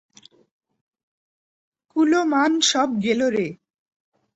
[1.89, 3.47] কুল-মান সব গেলো রে!